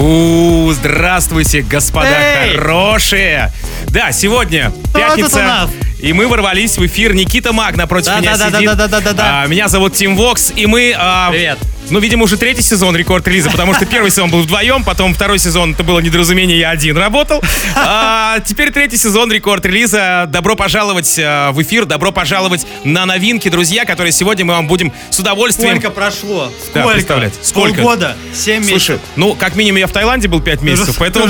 [0.00, 2.56] У, здравствуйте, господа Эй!
[2.56, 3.50] хорошие!
[3.88, 7.14] Да, сегодня пятница, и мы ворвались в эфир.
[7.14, 8.66] Никита Маг напротив Да, меня да, да, сидит.
[8.70, 9.42] да, да, да, да, да.
[9.42, 10.94] А, меня зовут Тим Вокс, и мы...
[10.96, 11.58] а, Привет.
[11.90, 15.72] Ну, видимо, уже третий сезон рекорд-релиза, потому что первый сезон был вдвоем, потом второй сезон
[15.72, 17.42] это было недоразумение, я один работал.
[17.74, 20.26] А, теперь третий сезон рекорд-релиза.
[20.28, 24.92] Добро пожаловать а, в эфир, добро пожаловать на новинки, друзья, которые сегодня мы вам будем
[25.10, 25.78] с удовольствием...
[25.78, 26.52] Сколько прошло?
[26.74, 26.94] Да, Сколько?
[26.94, 27.74] представляете, сколько?
[27.76, 28.16] Полгода?
[28.34, 29.00] Семь Слушай, месяцев.
[29.16, 31.26] ну, как минимум я в Таиланде был 5 месяцев, поэтому...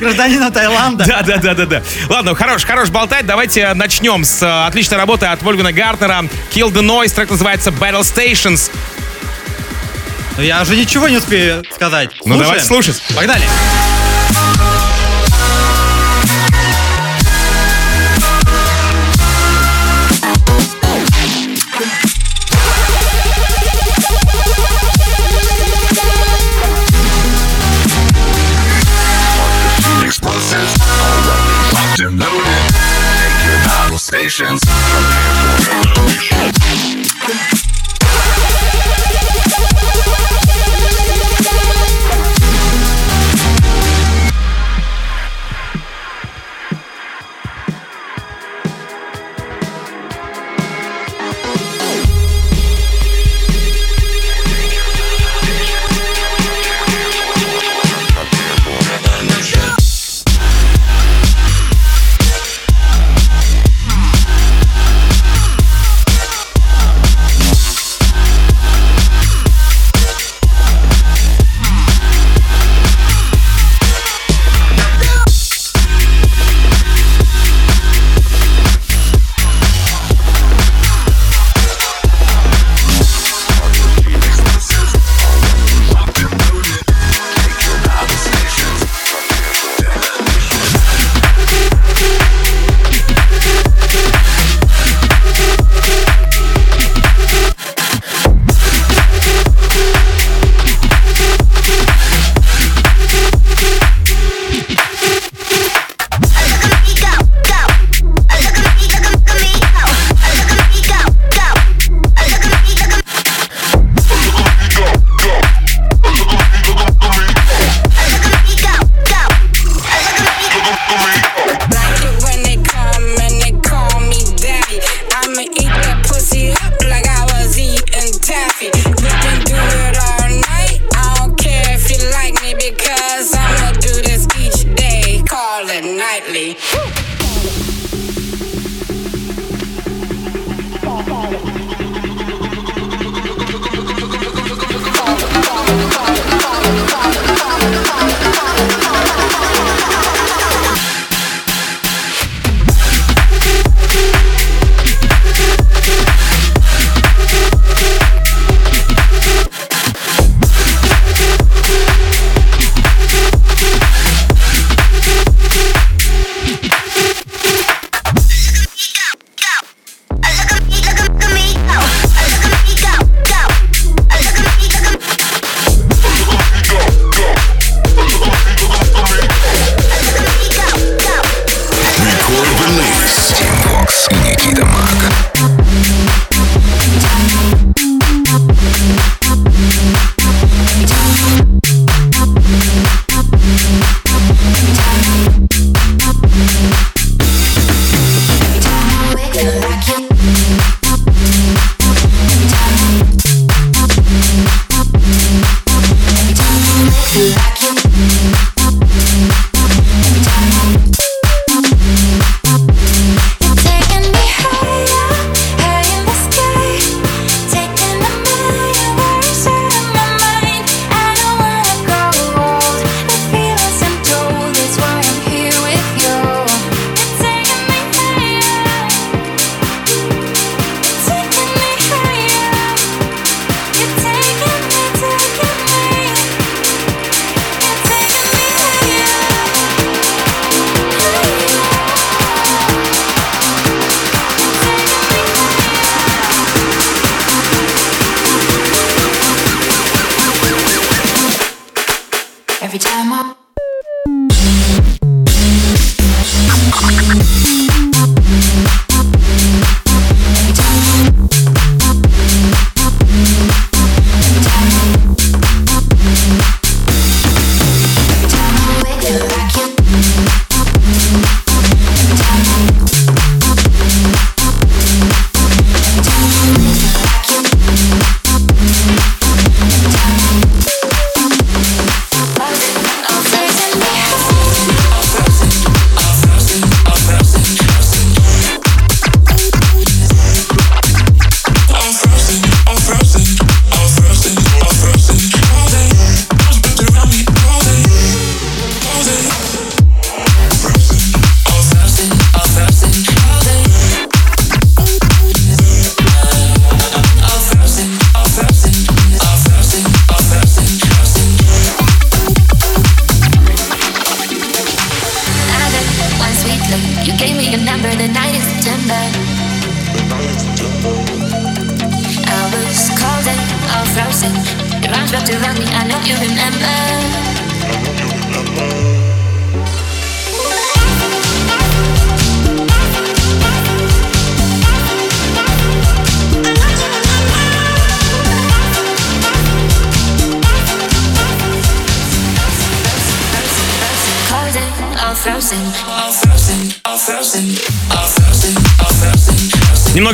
[0.00, 1.04] Гражданином Таиланда.
[1.06, 1.82] Да, да, да, да, да.
[2.08, 3.24] Ладно, хорош, хорош болтать.
[3.26, 6.24] Давайте начнем с э, отличной работы от Вольгана Гартнера.
[6.52, 8.70] Kill the Noise, трек называется Battle Stations.
[10.36, 12.10] Но я уже ничего не успею сказать.
[12.24, 12.42] Ну, Слушаем?
[12.42, 13.02] давайте слушать.
[13.14, 13.44] Погнали.
[30.04, 30.92] explosives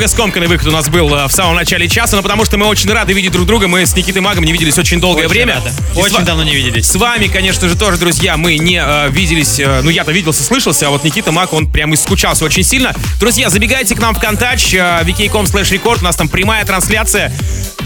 [0.09, 2.91] скомканный выход у нас был э, в самом начале часа, но потому что мы очень
[2.91, 3.67] рады видеть друг друга.
[3.67, 5.61] Мы с Никитой Магом не виделись очень долгое Очень время.
[5.93, 6.87] с Очень ва- давно не виделись.
[6.87, 10.87] С вами, конечно же, тоже, друзья, мы не э, виделись, э, ну я-то виделся, слышался,
[10.87, 12.93] а вот Никита Мак, он прям искучался очень сильно.
[13.19, 17.31] Друзья, забегайте к нам в Контач, э, vk.com slash record, у нас там прямая трансляция.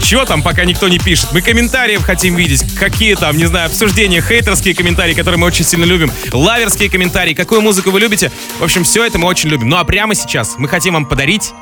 [0.02, 1.28] Чего там, пока никто не пишет?
[1.32, 5.84] Мы комментариев хотим видеть, какие там, не знаю, обсуждения, хейтерские комментарии, которые мы очень сильно
[5.84, 8.30] любим, лаверские комментарии, какую музыку вы любите.
[8.58, 9.68] В общем, все это мы очень любим.
[9.68, 11.52] Ну а прямо сейчас мы хотим вам подарить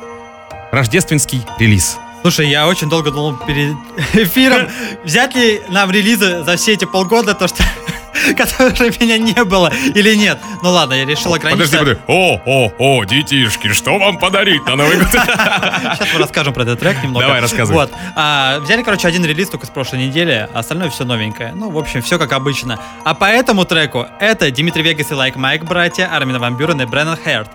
[0.73, 1.99] рождественский релиз.
[2.23, 3.77] Слушай, я очень долго думал перед
[4.15, 4.69] эфиром,
[5.05, 7.63] взять ли нам релизы за все эти полгода, то, что
[8.37, 10.39] которые меня не было, или нет.
[10.63, 11.99] Ну ладно, я решил ограничиться.
[12.07, 15.09] О, о, о, детишки, что вам подарить на Новый год?
[15.13, 17.27] Сейчас мы расскажем про этот трек немного.
[17.27, 17.75] Давай, рассказывай.
[17.75, 17.93] Вот.
[18.15, 21.53] А, взяли, короче, один релиз только с прошлой недели, а остальное все новенькое.
[21.55, 22.79] Ну, в общем, все как обычно.
[23.05, 26.87] А по этому треку это Dimitri Vegas и Like Mike, братья, Armin van Buuren и
[26.87, 27.51] Brennan Heart.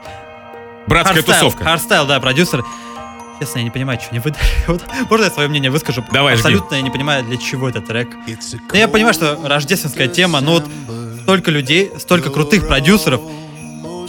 [0.88, 1.63] Братская Hardstyle, тусовка.
[1.63, 2.63] Hardstyle, да, продюсер.
[3.39, 4.44] Честно, я не понимаю, что они выдали.
[4.68, 6.04] Вот, можно я свое мнение выскажу?
[6.12, 6.42] Давай, жги.
[6.42, 8.10] Абсолютно я не понимаю, для чего этот трек.
[8.28, 10.66] Ну, я понимаю, что рождественская тема, но вот
[11.24, 13.22] столько людей, столько крутых продюсеров,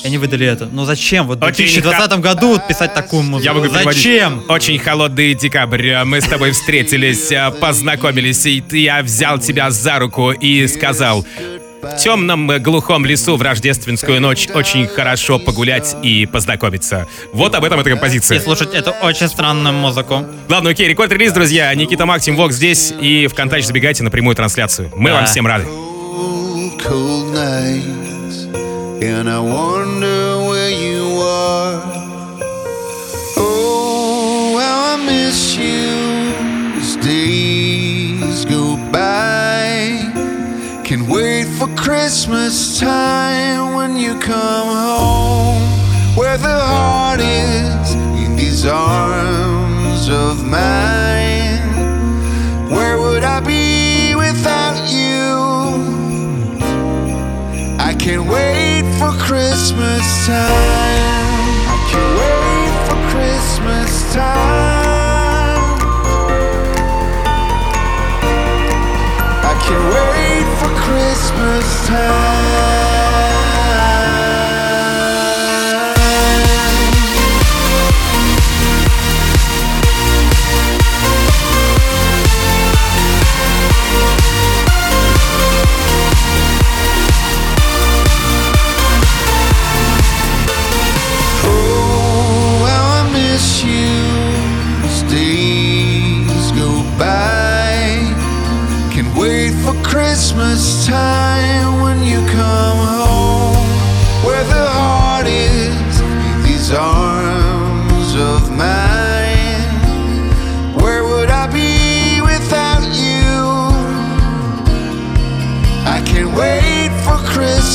[0.02, 0.68] и они выдали это.
[0.70, 1.26] Ну зачем?
[1.26, 3.44] Вот в Окей, 2020 году вот писать такую музыку.
[3.44, 3.68] Я могу.
[3.68, 4.44] Зачем?
[4.48, 6.04] Очень холодный декабрь.
[6.04, 11.26] Мы с тобой встретились, э, познакомились, и ты- я взял тебя за руку и сказал...
[11.82, 17.06] В темном э, глухом лесу в рождественскую ночь очень хорошо погулять и познакомиться.
[17.32, 18.40] Вот об этом эта И композиция.
[18.40, 20.24] слушать эту очень странную музыку.
[20.48, 21.72] Ладно, окей, рекорд-релиз, друзья.
[21.74, 22.92] Никита Максим Вок здесь.
[23.00, 24.90] И ВКонтакте забегайте на прямую трансляцию.
[24.96, 25.16] Мы Да.
[25.16, 25.64] вам всем рады.
[25.64, 28.46] cold, cold nights,
[29.00, 31.82] and I wonder where you are.
[33.36, 37.97] Oh, how I miss you as days go by.
[40.88, 45.60] Can wait for Christmas time when you come home,
[46.16, 47.94] where the heart is
[48.24, 51.60] in these arms of mine.
[52.70, 55.36] Where would I be without you?
[57.78, 60.48] I can't wait for Christmas time.
[61.68, 64.48] I can't wait for Christmas time.
[69.44, 70.17] I can't wait
[71.18, 72.87] Christmas time.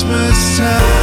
[0.04, 1.03] Christmas time.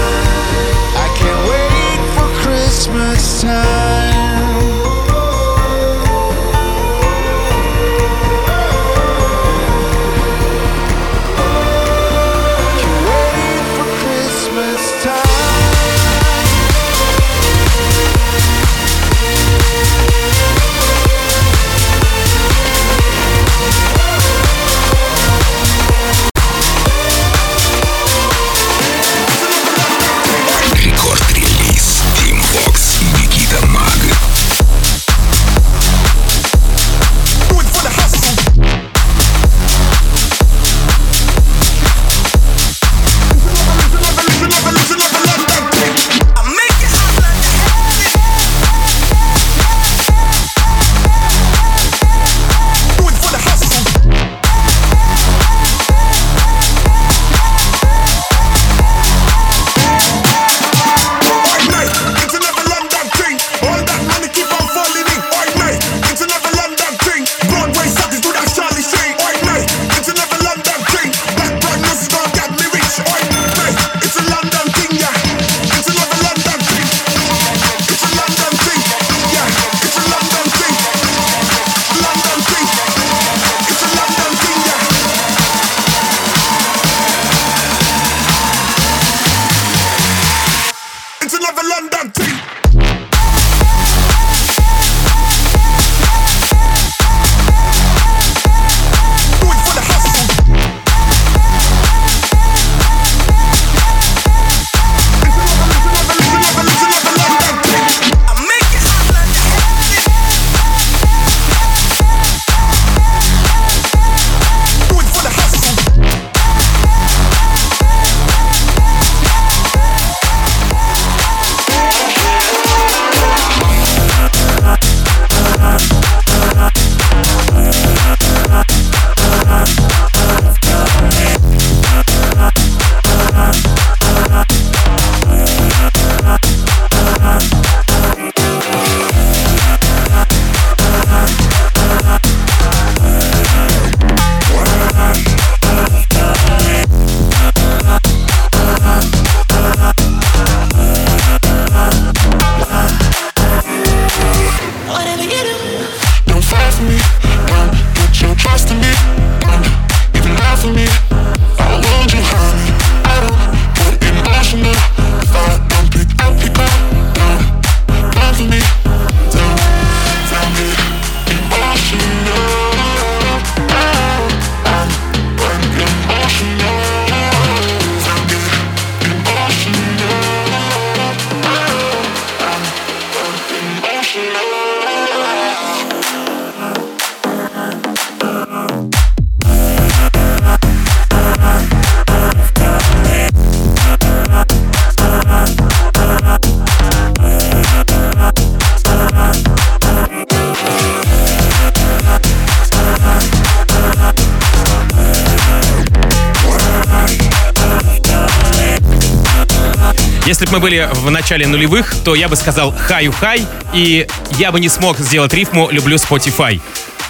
[210.60, 214.06] Мы были в начале нулевых, то я бы сказал хаю-хай, и
[214.38, 216.60] я бы не смог сделать рифму «люблю Spotify».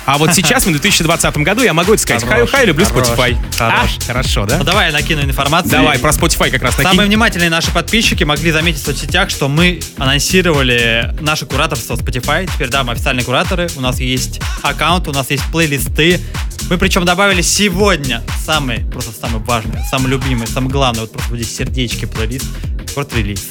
[0.07, 2.23] А вот сейчас, в 2020 году, я могу это сказать.
[2.23, 3.37] Хорош, Хаю-хай, люблю хорош, Spotify.
[3.59, 3.91] хорош.
[3.99, 4.59] А, хорошо, да?
[4.59, 5.73] Ну, давай я накину информацию.
[5.73, 6.91] Давай, про Spotify как раз накинь.
[6.91, 12.49] Самые внимательные наши подписчики могли заметить в соцсетях, что мы анонсировали наше кураторство Spotify.
[12.55, 13.69] Теперь, да, мы официальные кураторы.
[13.77, 16.21] У нас есть аккаунт, у нас есть плейлисты.
[16.69, 21.39] Мы причем добавили сегодня самый, просто самый важный, самый любимый, самый главный, вот просто вот
[21.41, 22.47] здесь сердечки плейлист,
[22.91, 23.49] рекорд-релиз.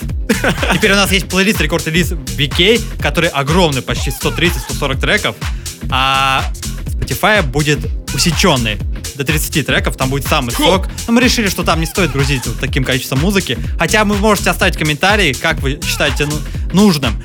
[0.73, 5.35] Теперь у нас есть плейлист рекорд-релиз VK, который огромный, почти 130-140 треков,
[5.89, 6.43] а
[6.87, 7.79] Spotify будет
[8.13, 8.77] усеченный
[9.15, 10.87] до 30 треков, там будет самый сок.
[11.07, 13.57] Но мы решили, что там не стоит грузить вот таким количеством музыки.
[13.77, 16.39] Хотя вы можете оставить комментарии, как вы считаете ну-
[16.71, 17.21] нужным.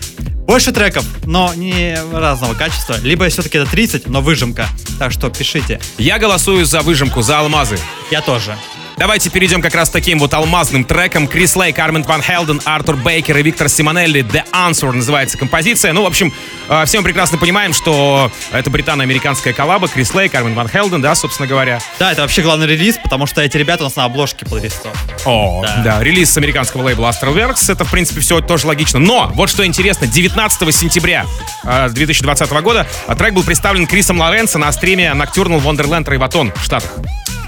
[0.47, 2.97] Больше треков, но не разного качества.
[3.03, 4.69] Либо все-таки это 30, но выжимка.
[4.99, 5.81] Так что пишите.
[5.97, 7.79] Я голосую за выжимку, за алмазы.
[8.11, 8.57] Я тоже.
[8.97, 11.27] Давайте перейдем как раз таким вот алмазным треком.
[11.27, 14.23] Крис Лейк, Армин Ван Хелден, Артур Бейкер и Виктор Симонелли.
[14.23, 15.93] The Answer называется композиция.
[15.93, 16.33] Ну, в общем,
[16.69, 19.89] э, все мы прекрасно понимаем, что это британо-американская коллаба.
[19.89, 21.81] Крис Лейк, Армин Ван Хелден, да, собственно говоря.
[21.99, 24.93] Да, это вообще главный релиз, потому что эти ребята у нас на обложке плейлистов.
[25.25, 25.83] О, да.
[25.83, 26.03] Да.
[26.03, 27.73] релиз с американского лейбла Astralwerks.
[27.73, 29.01] Это, в принципе, все тоже логично.
[29.01, 31.27] Но, вот что интересно, 19 сентября
[31.65, 36.63] э, 2020 года э, трек был представлен Крисом Лоренцо на стриме Nocturnal Wonderland Рейватон в
[36.63, 36.91] Штатах.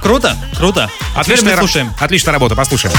[0.06, 0.88] Круто, круто.
[1.16, 1.92] А теперь мы слушаем.
[1.98, 2.94] Отличная работа, послушаем.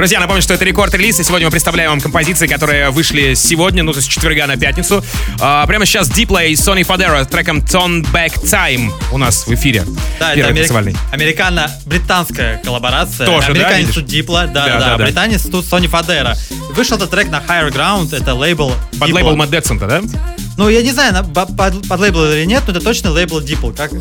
[0.00, 3.92] Друзья, напомню, что это рекорд-релиз, и сегодня мы представляем вам композиции, которые вышли сегодня, ну,
[3.92, 5.04] то есть с четверга на пятницу.
[5.38, 9.52] А, прямо сейчас Diplo и Sony Fodera с треком Turn Back Time у нас в
[9.52, 9.84] эфире.
[10.18, 13.26] Да, Первый это америк- американо-британская коллаборация.
[13.26, 13.94] Тоже, да, Американец видишь?
[13.96, 15.04] тут Дипла, да, Да, да, да, да, да.
[15.04, 16.34] британец тут Сони Фадера.
[16.74, 19.12] Вышел этот трек на Higher Ground, это лейбл Под Diplo.
[19.12, 20.00] лейбл Мэтт Дэтсонта, да?
[20.56, 23.40] Ну, я не знаю, на- по- под, под лейбл или нет, но это точно лейбл
[23.40, 23.92] Diplo, как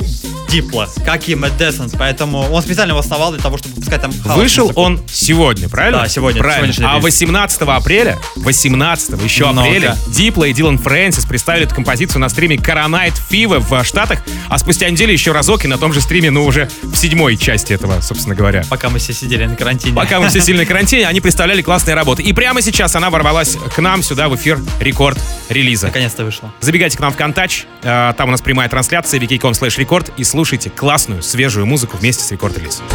[0.50, 4.12] Diplo, как и Мэтт Десенс, поэтому он специально его основал для того, чтобы пускать там
[4.24, 4.82] хаос Вышел музыку.
[4.82, 6.02] он сегодня, правильно?
[6.02, 6.74] Да, сегодня, Правильно.
[6.92, 7.04] А релиз.
[7.04, 9.62] 18 апреля, 18 еще Ну-ка.
[9.62, 14.58] апреля, Дипло и Дилан Фрэнсис представили эту композицию на стриме Coronite Fever в Штатах, а
[14.58, 18.02] спустя неделю еще разок и на том же стриме, ну, уже в седьмой части этого,
[18.02, 18.64] собственно говоря.
[18.70, 19.96] Пока мы все сидели на карантине.
[19.96, 22.22] Пока мы все сильно на карантине, они представляли классные работы.
[22.24, 25.18] И прямо сейчас она ворвалась к нам сюда в эфир рекорд
[25.50, 25.88] релиза.
[25.88, 26.52] Наконец-то вышло.
[26.60, 30.24] Забегайте к нам в Контач, э, там у нас прямая трансляция, wiki.com slash record и
[30.24, 32.86] слушайте классную, свежую музыку вместе с рекорд релизом.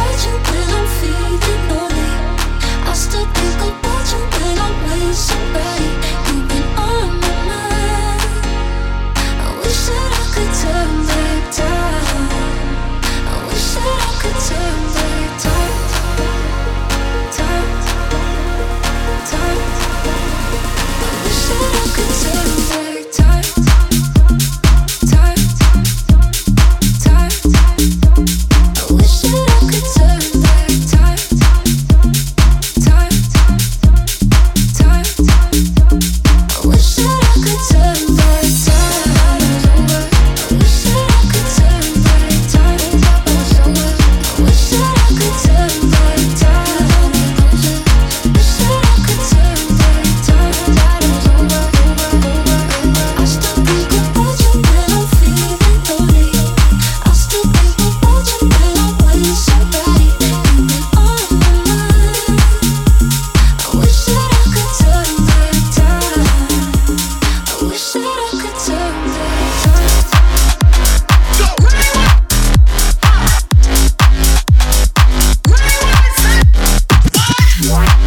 [77.75, 78.04] Bye.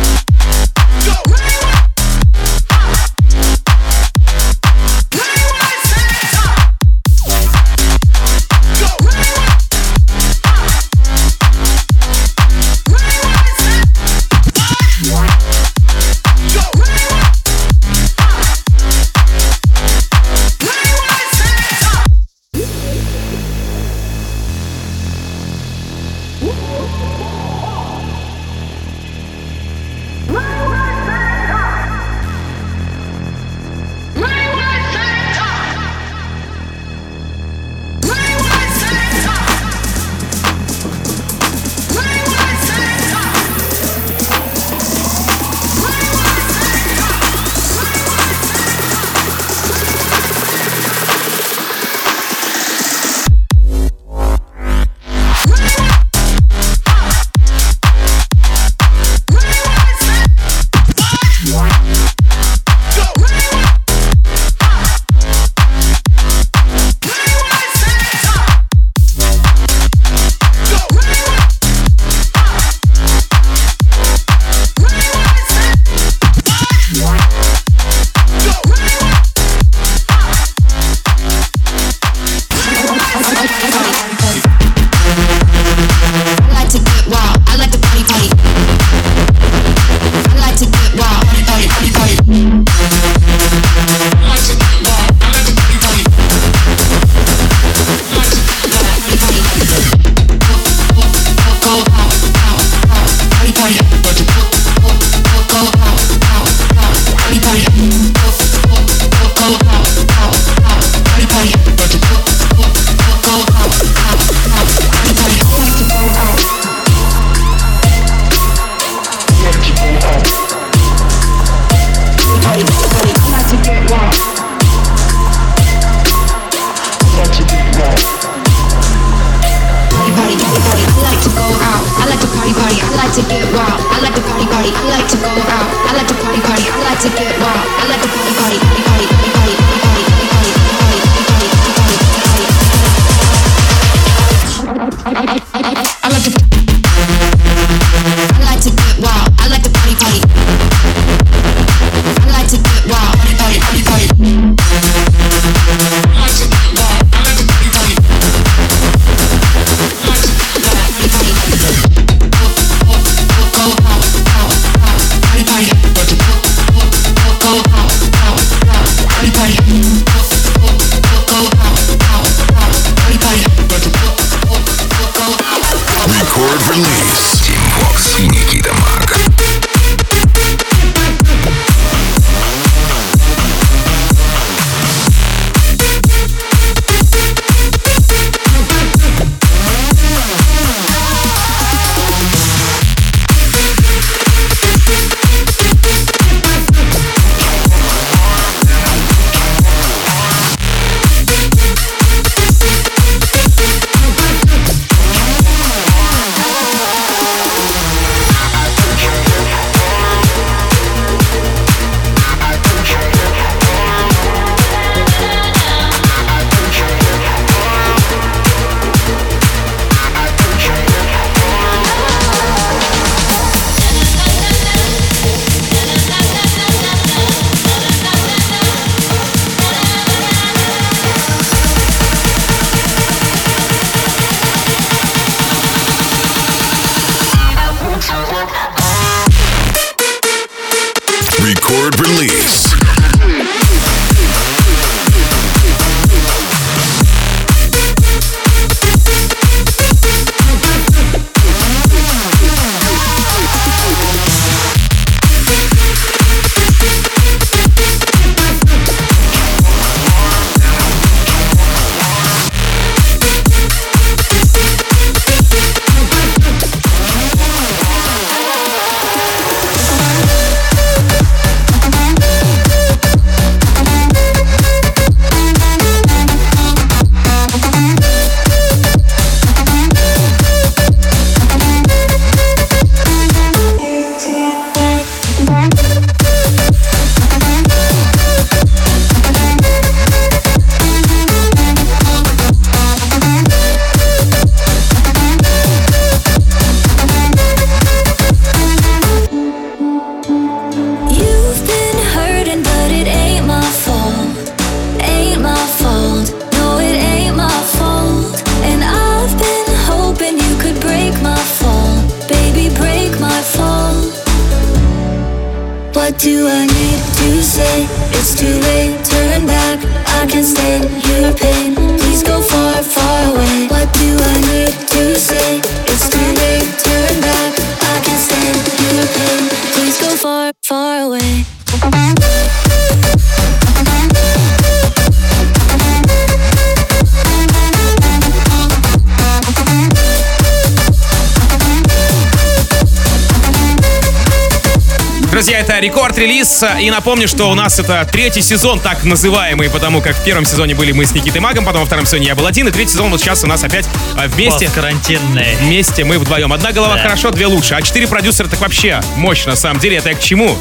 [345.38, 346.64] Друзья, это Record Release.
[346.80, 350.74] И напомню, что у нас это третий сезон, так называемый, потому как в первом сезоне
[350.74, 353.12] были мы с Никитой Магом, потом во втором сезоне я был один, и третий сезон
[353.12, 354.68] вот сейчас у нас опять а, вместе.
[354.68, 355.56] карантинные.
[355.60, 356.52] Вместе мы вдвоем.
[356.52, 357.02] Одна голова Да.
[357.02, 357.76] хорошо, две лучше.
[357.76, 359.98] А четыре продюсера так вообще мощно, на самом деле.
[359.98, 360.58] Это я к чему?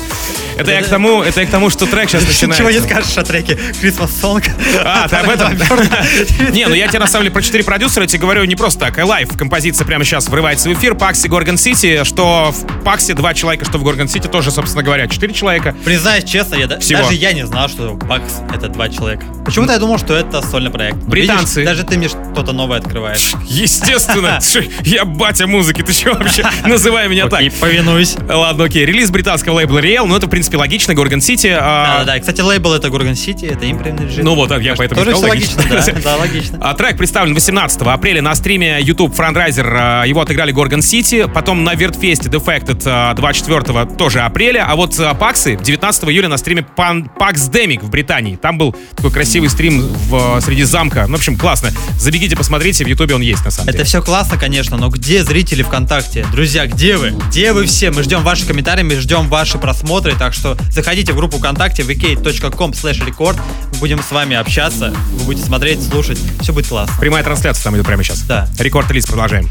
[0.58, 2.62] Это я к тому, это я к тому, что трек сейчас начинается.
[2.62, 4.48] Чего не скажешь о треке Christmas Song?
[4.84, 5.56] А, ты об этом?
[6.52, 8.98] Не, ну я тебе на самом деле про четыре продюсера тебе говорю не просто так.
[9.04, 10.96] Alive композиция прямо сейчас врывается в эфир.
[10.96, 12.04] PAX и Gorgon City.
[12.04, 15.76] Что в PAX'е два человека, что в Gorgon City тоже, собственно говоря, четыре человека.
[15.86, 17.02] Признаюсь честно, я да- Всего.
[17.02, 19.26] даже я не знал, что PAX это два человека.
[19.46, 20.98] Почему-то я думал, что это сольный проект.
[20.98, 21.62] Но Британцы.
[21.62, 23.34] видишь, даже ты мне что-то новое открываешь.
[23.46, 24.40] Естественно.
[24.84, 25.82] Я батя музыки.
[25.82, 26.46] Ты что вообще?
[26.66, 27.40] Называй меня так.
[27.40, 28.16] Окей, повинуюсь.
[28.28, 28.86] Ладно, окей.
[28.86, 30.06] Релиз британского лейбла Realm.
[30.06, 30.94] Ну, это, в принципе, логично.
[30.94, 31.48] Gorgon City.
[31.48, 32.18] а, Да-да-да.
[32.18, 34.26] И, Кстати, лейбл это Gorgon City, это imprint Realm.
[34.26, 36.58] Ну вот, я поэтому Тоже все логично, да, да, логично.
[36.62, 39.76] А, Трек представлен 18 апреля на стриме YouTube фандрайзер.
[39.78, 41.28] а, Его отыграли Gorgon City.
[41.34, 44.57] Потом на Вертфесте Defected а, 24 тоже апреля.
[44.60, 48.36] А вот а, PAX'ы 19 июля на стриме Пан- Pax Demic в Британии.
[48.36, 51.06] Там был такой красивый стрим в, среди замка.
[51.08, 51.72] Ну, в общем, классно.
[52.00, 52.84] Забегите, посмотрите.
[52.84, 53.86] В Ютубе он есть, на самом Это деле.
[53.86, 56.26] все классно, конечно, но где зрители ВКонтакте?
[56.32, 57.12] Друзья, где вы?
[57.30, 57.92] Где вы все?
[57.92, 62.72] Мы ждем ваши комментарии, мы ждем ваши просмотры, так что заходите в группу ВКонтакте vk.com
[62.72, 63.40] slash record,
[63.74, 66.96] мы будем с вами общаться, вы будете смотреть, слушать, все будет классно.
[67.00, 68.22] Прямая трансляция там идет прямо сейчас.
[68.22, 68.48] Да.
[68.60, 69.50] Рекорд-релиз продолжаем.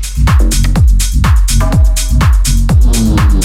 [2.88, 3.36] I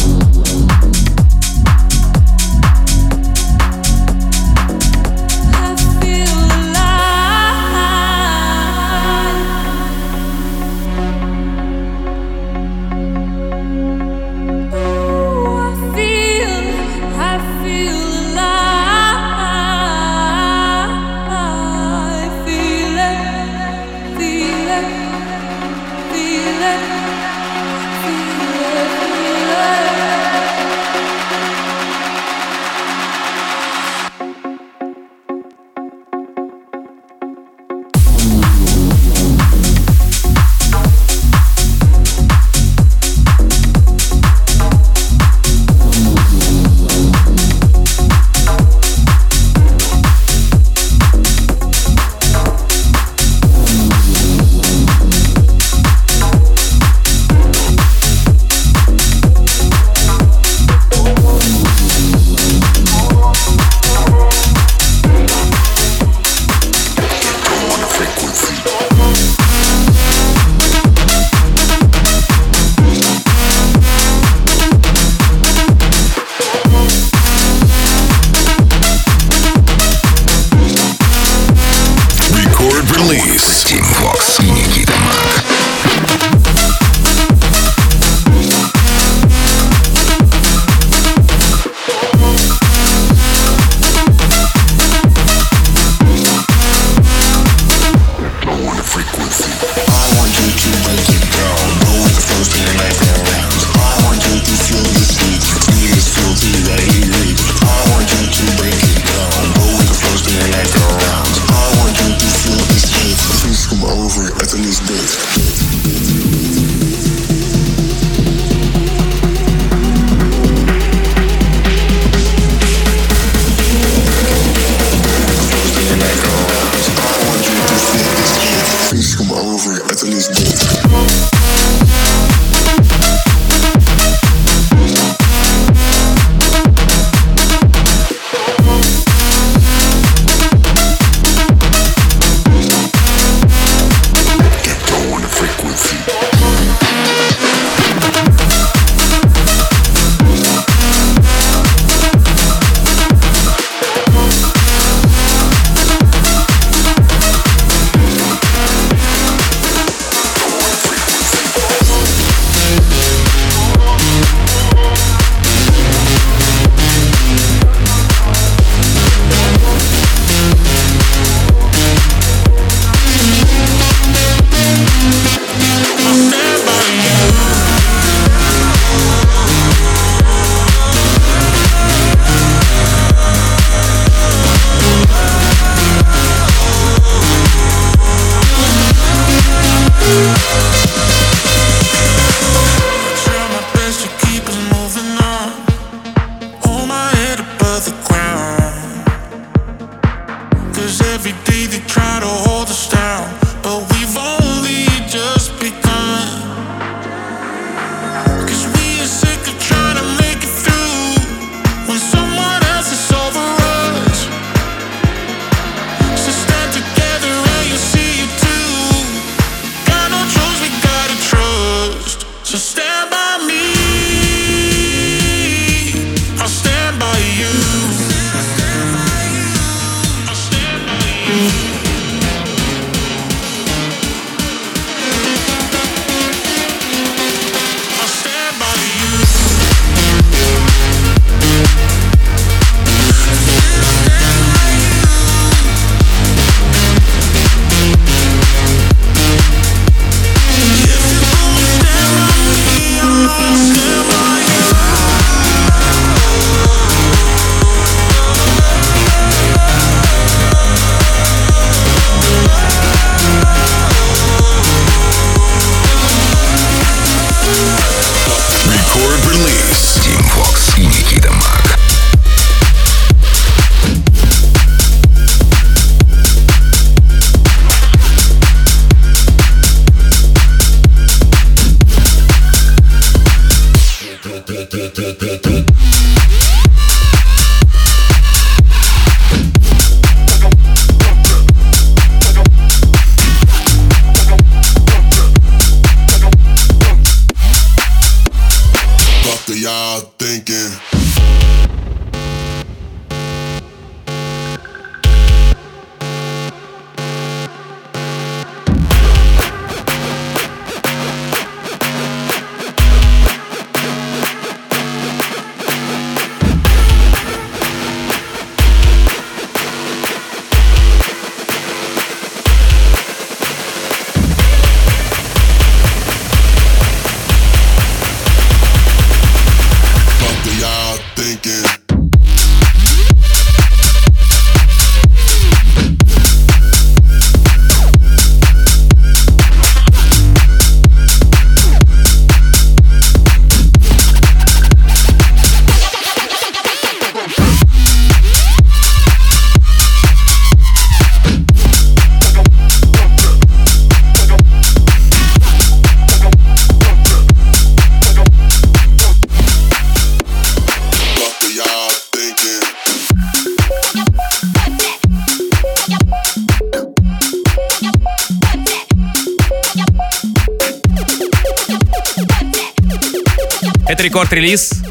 [374.02, 374.82] Это рекорд-релиз.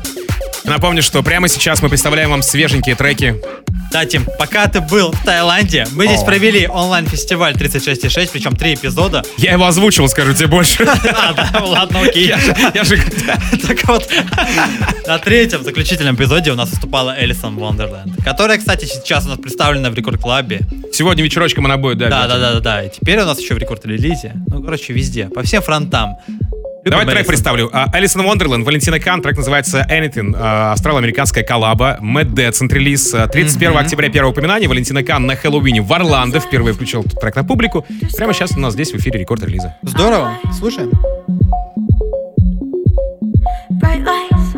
[0.63, 3.35] Напомню, что прямо сейчас мы представляем вам свеженькие треки.
[3.91, 6.25] Да, Тим, пока ты был в Таиланде, мы здесь О.
[6.25, 9.25] провели онлайн-фестиваль 36.6, причем три эпизода.
[9.37, 10.85] Я его озвучил, скажу тебе больше.
[11.13, 12.29] А, да, ладно, окей.
[12.29, 13.03] Я же- я же...
[13.67, 14.09] Так вот,
[15.09, 19.91] на третьем заключительном эпизоде у нас выступала Элисон Вондерленд, которая, кстати, сейчас у нас представлена
[19.91, 20.61] в Рекорд Клабе.
[20.93, 22.09] Сегодня вечерочком она будет, да.
[22.11, 22.85] Да, да, да, да, да.
[22.85, 24.35] И теперь у нас еще в рекорд-релизе.
[24.47, 26.15] Ну, короче, везде, по всем фронтам.
[26.83, 27.28] Любим Давай трек Элисон.
[27.28, 27.70] представлю.
[27.72, 33.76] А, Алисон Вондерленд, Валентина Кан, трек называется Anything, а, австрало-американская коллаба, Mad Dead, релиз 31
[33.76, 37.85] октября, первое упоминание, Валентина Кан на Хэллоуине в Орландо впервые включил этот трек на публику.
[38.16, 39.76] Прямо сейчас у нас здесь в эфире рекорд релиза.
[39.83, 40.91] Здорово, слушаем.
[43.83, 44.57] Bright lights,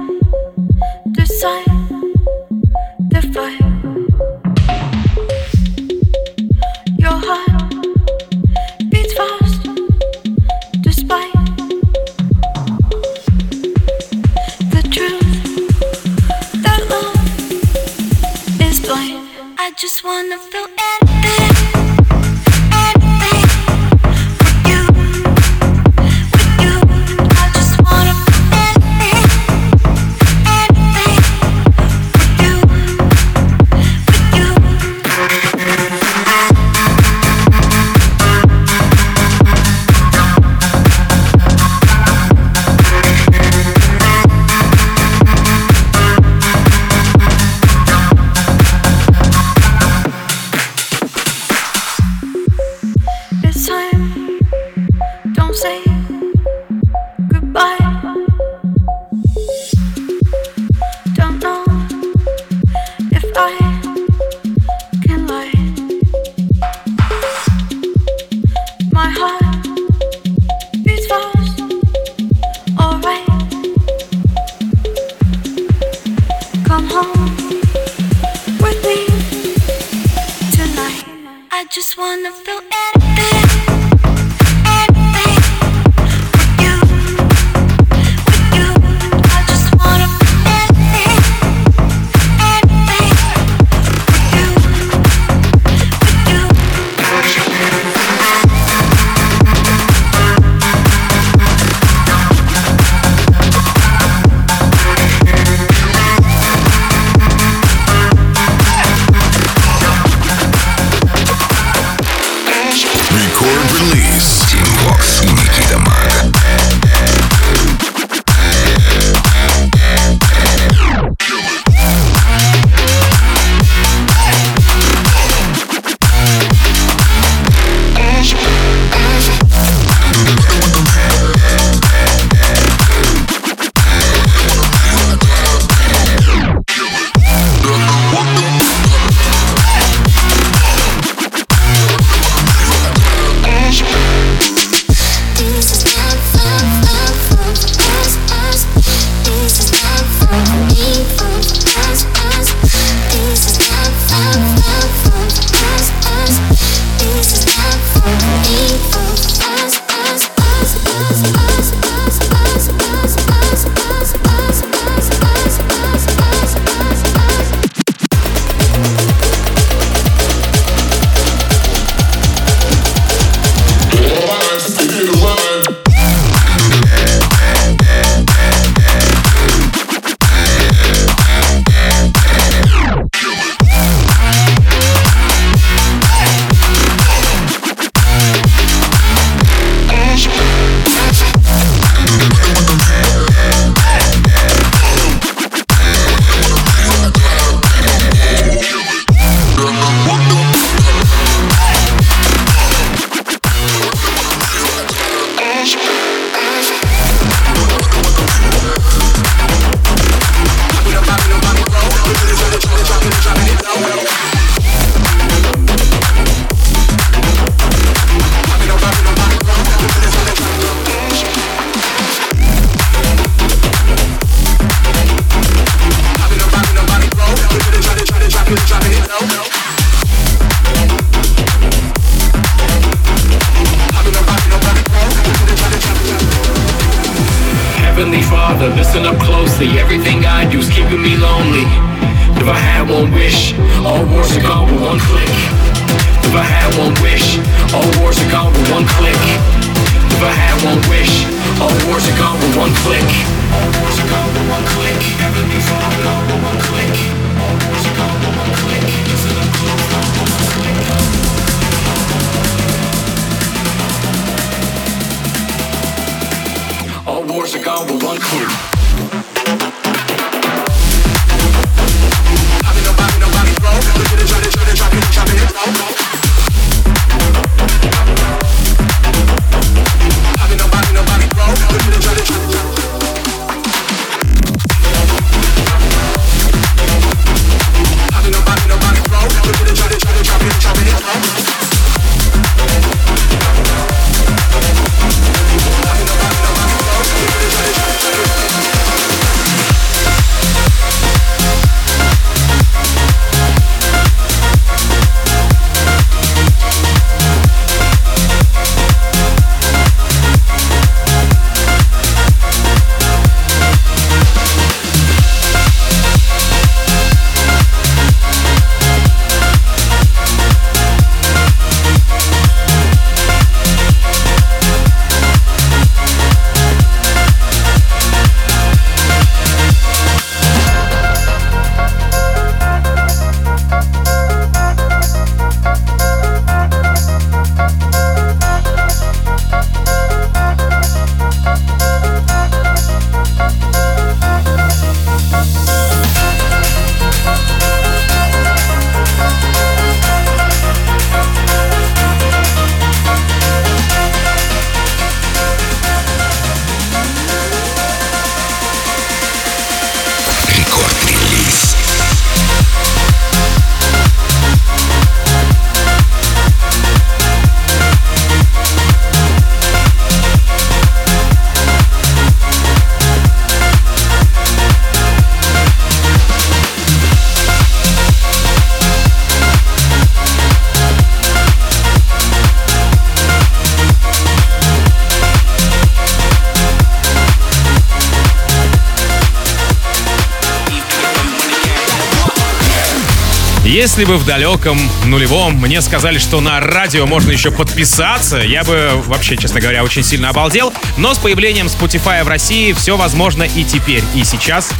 [393.92, 398.90] Если бы в далеком нулевом мне сказали, что на радио можно еще подписаться, я бы
[399.04, 400.72] вообще, честно говоря, очень сильно обалдел.
[400.96, 404.70] Но с появлением Spotify в России все возможно и теперь, и сейчас.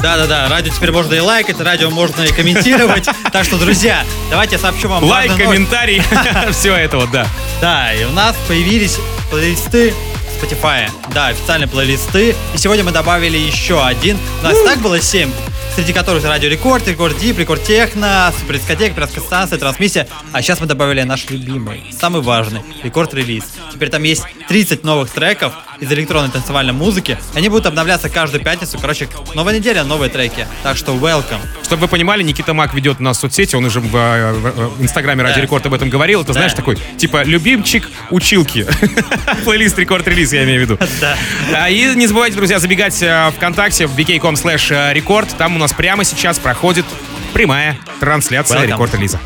[0.00, 3.06] Да-да-да, радио теперь можно и лайкать, радио можно и комментировать.
[3.30, 6.02] Так что, друзья, давайте я сообщу вам Лайк, комментарий,
[6.52, 7.26] все это вот, да.
[7.60, 8.96] Да, и у нас появились
[9.30, 9.92] плейлисты
[10.40, 10.90] Spotify.
[11.12, 12.34] Да, официальные плейлисты.
[12.54, 14.16] И сегодня мы добавили еще один.
[14.40, 15.30] У нас так было 7
[15.74, 20.06] среди которых Радио Рекорд, Record Deep, Record Techno, Супер Дискотека, Пиратская станция, Трансмиссия.
[20.32, 23.44] А сейчас мы добавили наш любимый, самый важный, Record Release.
[23.72, 27.18] Теперь там есть 30 новых треков из электронной танцевальной музыки.
[27.34, 28.78] Они будут обновляться каждую пятницу.
[28.78, 30.46] Короче, новая неделя, новые треки.
[30.62, 31.40] Так что welcome.
[31.64, 35.22] Чтобы вы понимали, Никита Мак ведет нас соцсети, он уже в, э, в, в инстаграме
[35.24, 35.42] Радио Да.
[35.42, 36.20] Рекорд об этом говорил.
[36.20, 36.34] Это, Да.
[36.34, 38.64] знаешь, такой, типа, любимчик училки.
[39.44, 40.78] Плейлист Record Release, я имею в виду.
[41.00, 41.16] Да.
[41.52, 45.28] А, И не забывайте, друзья, забегать э, ВКонтакте в vk.com slash рекорд.
[45.36, 46.86] Там у нас прямо сейчас проходит
[47.34, 49.18] прямая трансляция рекорд-релиза.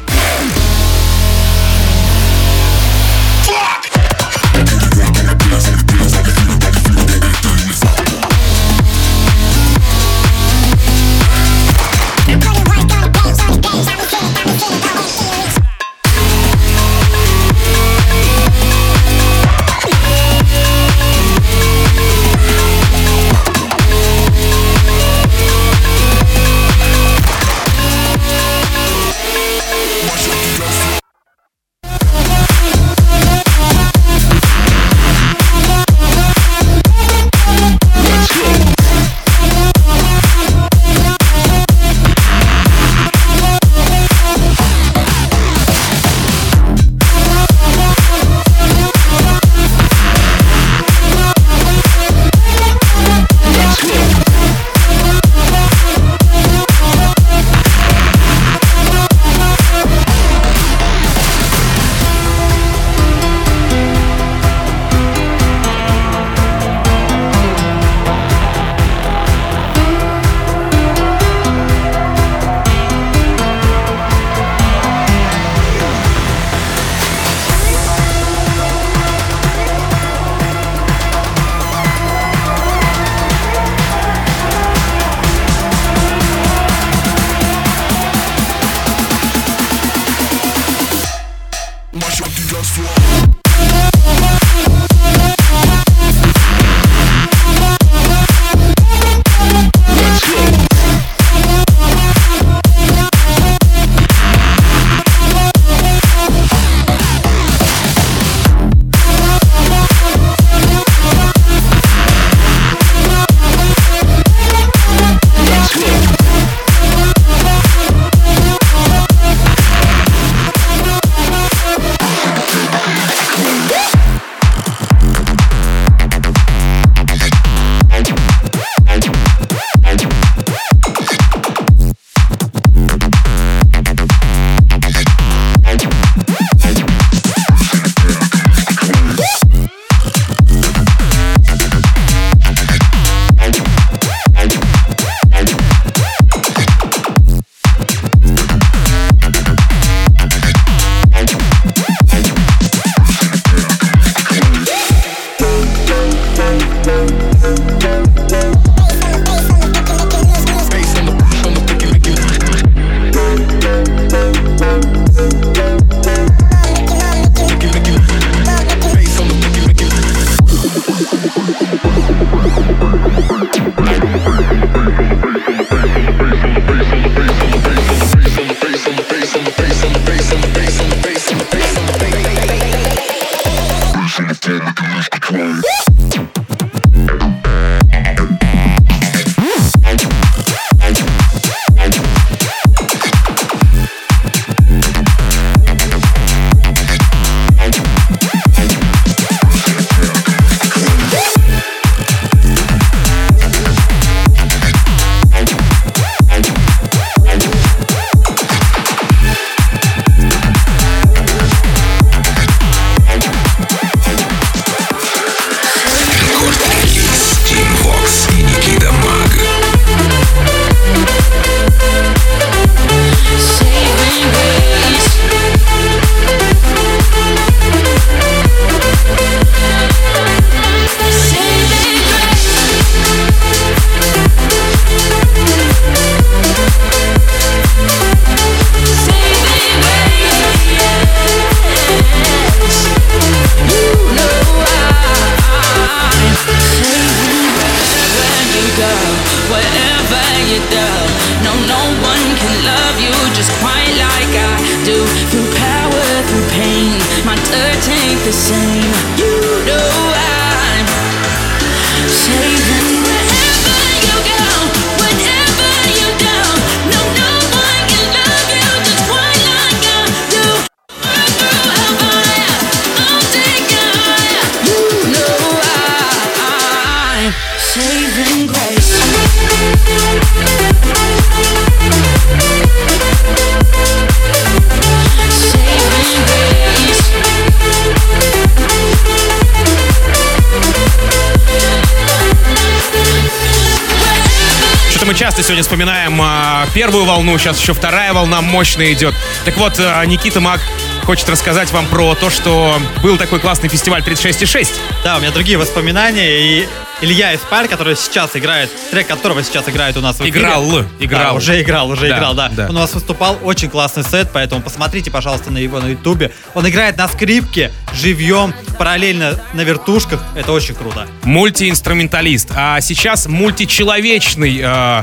[296.87, 299.12] Первую волну, сейчас еще вторая волна мощная идет.
[299.45, 300.61] Так вот, а, Никита Мак
[301.03, 304.72] хочет рассказать вам про то, что был такой классный фестиваль 36,6.
[305.03, 306.68] Да, у меня другие воспоминания, и
[307.03, 310.41] Илья Испаль, который сейчас играет, трек которого сейчас играет у нас в эфире.
[310.41, 311.37] Играл, Да, играл.
[311.37, 312.49] уже играл, уже Да, играл, да.
[312.49, 312.67] да.
[312.71, 316.33] Он у нас выступал, очень классный сет, поэтому посмотрите, пожалуйста, на его на ютубе.
[316.55, 321.07] Он играет на скрипке, живьем, параллельно на вертушках, это очень круто.
[321.25, 322.49] Мультиинструменталист.
[322.57, 325.03] А сейчас мультичеловечный э,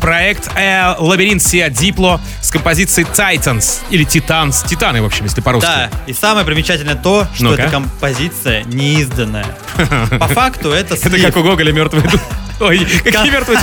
[0.00, 4.62] проект э, Лабиринт Сиа Дипло с композицией Titans или Титанс.
[4.62, 5.66] Титаны, в общем, если по-русски.
[5.66, 7.62] Да, и самое примечательное то, что Ну-ка.
[7.62, 9.46] эта композиция неизданная.
[10.18, 11.33] По факту это слив.
[11.34, 12.04] Как у Гоголя мертвые
[12.60, 13.58] Ой, какие мертвые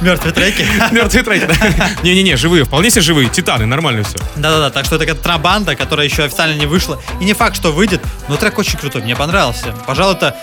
[0.00, 0.66] Мертвые треки.
[0.90, 1.90] Мертвые треки, да.
[2.02, 3.28] Не-не-не, живые, вполне себе живые.
[3.28, 4.18] Титаны, нормально все.
[4.34, 7.00] Да-да-да, так что это контрабанда, которая еще официально не вышла.
[7.20, 9.72] И не факт, что выйдет, но трек очень крутой, мне понравился.
[9.86, 10.36] Пожалуй, это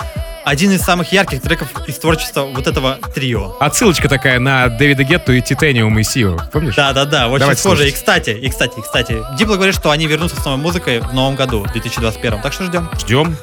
[0.45, 3.57] один из самых ярких треков из творчества вот этого трио.
[3.59, 6.37] Отсылочка такая на Дэвида Гетту и Титаниум и Сио.
[6.53, 6.75] Помнишь?
[6.75, 7.89] Да-да-да, очень Давайте схоже.
[7.89, 11.13] И кстати, и кстати, и кстати, Дипло говорит, что они вернутся с новой музыкой в
[11.13, 12.41] новом году, в 2021.
[12.41, 12.89] Так что ждем.
[12.97, 13.35] Ждем.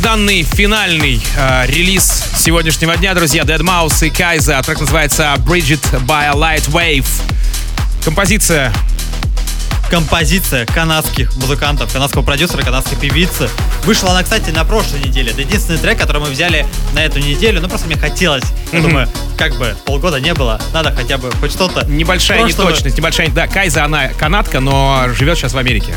[0.00, 3.42] долгожданный финальный э, релиз сегодняшнего дня, друзья.
[3.42, 4.60] Dead Mouse и Кайза.
[4.62, 7.06] Трек называется Bridget by a Light Wave.
[8.04, 8.72] Композиция
[9.90, 13.50] композиция канадских музыкантов, канадского продюсера, канадской певицы.
[13.84, 15.32] Вышла она, кстати, на прошлой неделе.
[15.32, 17.60] Это единственный трек, который мы взяли на эту неделю.
[17.60, 18.44] Ну, просто мне хотелось.
[18.72, 18.82] Я mm-hmm.
[18.82, 21.84] думаю, как бы полгода не было, надо хотя бы хоть что-то.
[21.86, 22.68] Небольшая прошлого...
[22.68, 23.30] неточность, небольшая...
[23.30, 25.94] Да, Кайза, она канадка, но живет сейчас в Америке.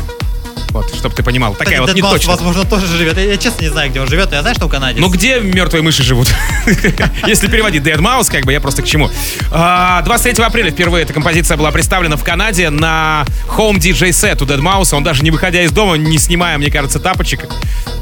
[0.74, 1.54] Вот, чтобы ты понимал.
[1.54, 2.32] Такая вот Кстати, не Dead Mouse, точно.
[2.32, 3.16] возможно, тоже живет.
[3.16, 5.00] Я, я честно не знаю, где он живет, но я знаю, что в Канаде.
[5.00, 6.26] Ну где мертвые мыши живут?
[7.28, 9.08] Если переводить Dead Mouse, как бы я просто к чему.
[9.52, 13.24] А, 23 апреля впервые эта композиция была представлена в Канаде на
[13.56, 14.94] Home DJ Set у Dead Mouse.
[14.96, 17.48] Он даже не выходя из дома, не снимая, мне кажется, тапочек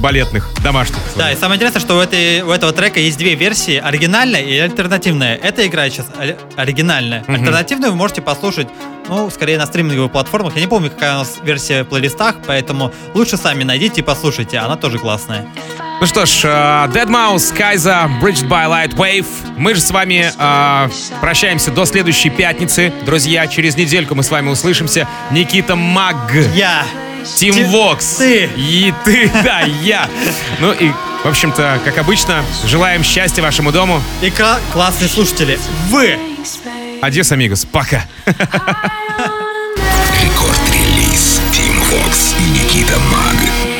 [0.00, 0.96] балетных, домашних.
[1.14, 4.56] Да, и самое интересное, что у, этой, у этого трека есть две версии, оригинальная и
[4.56, 5.36] альтернативная.
[5.36, 7.22] Эта игра сейчас ори- оригинальная.
[7.28, 8.66] Альтернативную вы можете послушать,
[9.08, 10.54] ну, скорее на стриминговых платформах.
[10.54, 12.61] Я не помню, какая у нас версия в плейлистах, поэтому
[13.14, 15.46] лучше сами найдите и послушайте, она тоже классная.
[16.00, 16.48] Ну что ж, э,
[16.92, 19.26] Dead Mouse, Кайза, Bridged by Light Wave.
[19.56, 20.88] Мы же с вами э,
[21.20, 22.92] прощаемся до следующей пятницы.
[23.06, 25.06] Друзья, через недельку мы с вами услышимся.
[25.30, 26.16] Никита Маг.
[26.54, 26.84] Я!
[27.36, 28.16] Тим Ти- Вокс.
[28.16, 28.50] ты.
[28.56, 30.08] И ты, да, я.
[30.58, 30.90] Ну и,
[31.22, 34.02] в общем-то, как обычно, желаем счастья вашему дому.
[34.22, 35.56] И кла- классные слушатели.
[35.88, 36.18] Вы!
[37.00, 37.64] Адьос, амигос.
[37.64, 38.04] Пока.
[38.26, 38.32] I
[41.93, 43.71] Фокс и Никита Маг.